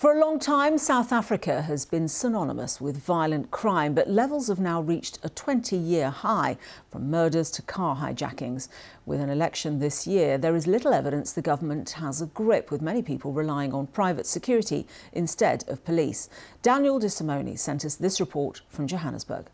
[0.00, 4.58] For a long time, South Africa has been synonymous with violent crime, but levels have
[4.58, 6.56] now reached a 20 year high,
[6.90, 8.70] from murders to car hijackings.
[9.04, 12.80] With an election this year, there is little evidence the government has a grip, with
[12.80, 16.30] many people relying on private security instead of police.
[16.62, 19.50] Daniel De Simone sent us this report from Johannesburg.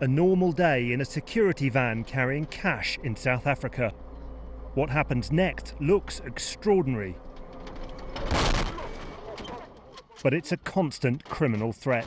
[0.00, 3.92] A normal day in a security van carrying cash in South Africa.
[4.74, 7.16] What happens next looks extraordinary
[10.22, 12.06] but it's a constant criminal threat.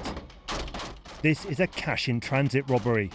[1.21, 3.11] This is a cash in transit robbery.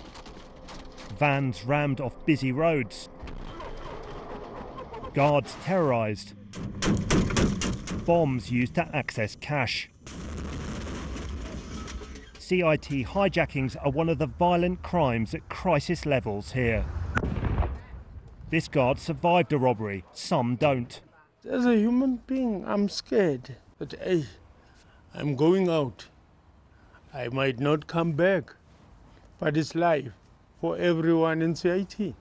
[1.19, 3.09] Vans rammed off busy roads.
[5.15, 6.35] Guards terrorised.
[8.05, 9.91] Bombs used to access cash.
[12.39, 16.85] CIT hijackings are one of the violent crimes at crisis levels here.
[18.51, 21.01] This guard survived a robbery, some don't.
[21.49, 23.57] As a human being, I'm scared.
[23.79, 24.25] But hey,
[25.15, 26.07] I'm going out.
[27.13, 28.55] I might not come back,
[29.41, 30.13] but it's life
[30.61, 32.15] for everyone in CIT.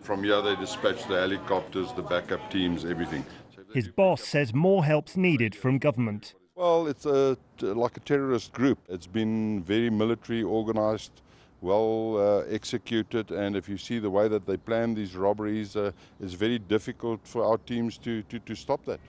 [0.00, 3.24] From here, they dispatch the helicopters, the backup teams, everything.
[3.72, 6.34] His boss says more help's needed from government.
[6.54, 8.78] Well, it's a, like a terrorist group.
[8.88, 11.22] It's been very military organized,
[11.62, 15.90] well uh, executed, and if you see the way that they plan these robberies, uh,
[16.20, 19.00] it's very difficult for our teams to, to, to stop that.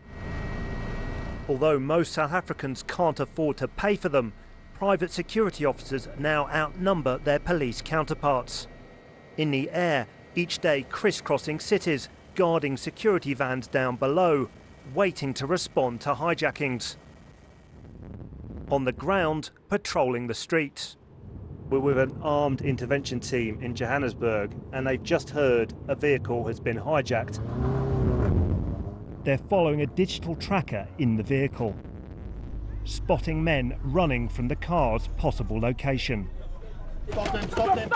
[1.47, 4.33] Although most South Africans can't afford to pay for them,
[4.73, 8.67] private security officers now outnumber their police counterparts.
[9.37, 14.49] In the air, each day crisscrossing cities, guarding security vans down below,
[14.93, 16.97] waiting to respond to hijackings.
[18.71, 20.97] On the ground, patrolling the streets.
[21.69, 26.59] We're with an armed intervention team in Johannesburg, and they've just heard a vehicle has
[26.59, 27.39] been hijacked.
[29.25, 31.75] They're following a digital tracker in the vehicle,
[32.83, 36.29] spotting men running from the car's possible location.
[37.09, 37.89] Stop them, stop them.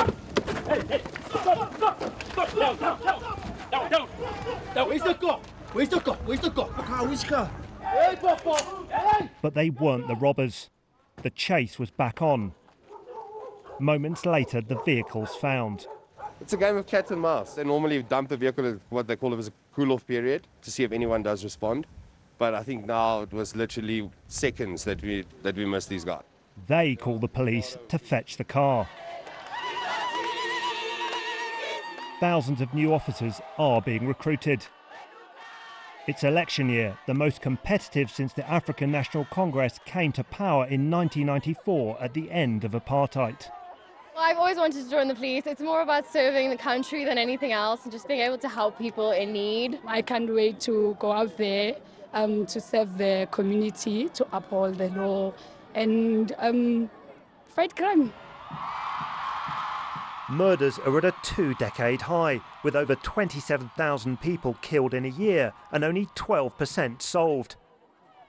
[0.66, 3.20] Hey, hey, stop, stop, stop, no, no, no,
[3.72, 4.08] no, no,
[4.76, 5.40] no, where's the car?
[5.72, 6.18] Where's the car?
[6.26, 6.68] Where's the car?
[6.76, 7.52] The car, which car?
[7.80, 9.30] Hey, Papa, hey!
[9.44, 10.72] But they weren't the robbers.
[11.22, 12.54] The chase was back on.
[13.80, 15.86] Moments later, the vehicle's found.
[16.42, 17.56] It's a game of cat and mouse.
[17.56, 20.48] They normally dump the vehicle at what they call it as a cool off period
[20.62, 21.86] to see if anyone does respond.
[22.38, 26.24] But I think now it was literally seconds that we that we missed these guys.
[26.68, 28.88] They call the police to fetch the car.
[32.20, 34.66] Thousands of new officers are being recruited.
[36.08, 40.90] It's election year, the most competitive since the African National Congress came to power in
[40.90, 43.50] 1994 at the end of apartheid.
[44.30, 45.48] I've always wanted to join the police.
[45.48, 48.78] It's more about serving the country than anything else and just being able to help
[48.78, 49.80] people in need.
[49.88, 51.78] I can't wait to go out there
[52.14, 55.34] um, to serve the community, to uphold the law
[55.74, 56.92] and um,
[57.48, 58.14] fight crime.
[60.30, 65.54] Murders are at a two decade high, with over 27,000 people killed in a year
[65.72, 67.56] and only 12% solved.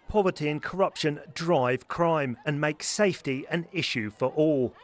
[0.09, 4.75] Poverty and corruption drive crime and make safety an issue for all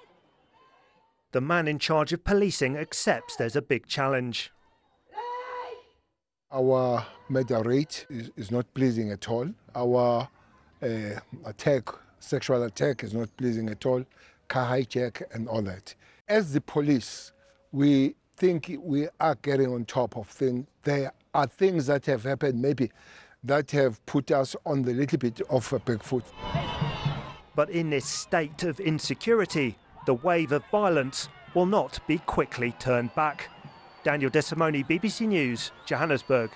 [1.37, 4.51] the man in charge of policing accepts there's a big challenge.
[6.51, 9.47] Our murder rate is, is not pleasing at all.
[9.75, 10.27] Our
[10.83, 10.87] uh,
[11.45, 14.03] attack, sexual attack, is not pleasing at all.
[14.49, 15.95] Car hijack and all that.
[16.27, 17.33] As the police,
[17.71, 20.67] we think we are getting on top of things.
[20.85, 22.91] There are things that have happened, maybe,
[23.45, 26.25] that have put us on the little bit of a back foot.
[27.55, 29.77] But in this state of insecurity,
[30.07, 33.51] the wave of violence will not be quickly turned back.
[34.05, 36.51] Daniel De Simone, BBC News, Johannesburg.